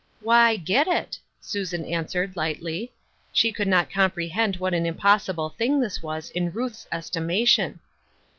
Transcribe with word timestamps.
"Why, 0.29 0.55
get 0.57 0.87
it," 0.87 1.19
Susan 1.41 1.85
answered, 1.85 2.35
lightly. 2.35 2.91
She 3.31 3.51
could 3.51 3.67
not 3.67 3.91
comprehend 3.91 4.55
what 4.55 4.73
an 4.73 4.87
impossible 4.87 5.49
thing 5.51 5.79
this 5.79 6.01
was 6.01 6.31
in 6.31 6.51
Ruth's 6.51 6.87
estimation. 6.91 7.79